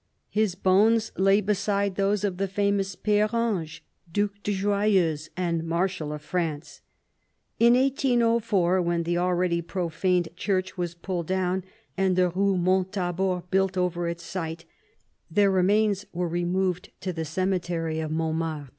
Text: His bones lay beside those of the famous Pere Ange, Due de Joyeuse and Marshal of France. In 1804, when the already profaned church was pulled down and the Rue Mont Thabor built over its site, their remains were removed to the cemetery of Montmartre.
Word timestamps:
His 0.31 0.55
bones 0.55 1.11
lay 1.15 1.41
beside 1.41 1.93
those 1.93 2.23
of 2.23 2.37
the 2.37 2.47
famous 2.47 2.95
Pere 2.95 3.29
Ange, 3.31 3.83
Due 4.11 4.31
de 4.41 4.51
Joyeuse 4.51 5.29
and 5.37 5.63
Marshal 5.63 6.11
of 6.11 6.23
France. 6.23 6.81
In 7.59 7.75
1804, 7.75 8.81
when 8.81 9.03
the 9.03 9.19
already 9.19 9.61
profaned 9.61 10.29
church 10.35 10.75
was 10.75 10.95
pulled 10.95 11.27
down 11.27 11.63
and 11.95 12.15
the 12.15 12.29
Rue 12.29 12.57
Mont 12.57 12.91
Thabor 12.93 13.43
built 13.51 13.77
over 13.77 14.07
its 14.07 14.23
site, 14.23 14.65
their 15.29 15.51
remains 15.51 16.07
were 16.13 16.27
removed 16.27 16.89
to 17.01 17.13
the 17.13 17.23
cemetery 17.23 17.99
of 17.99 18.09
Montmartre. 18.09 18.69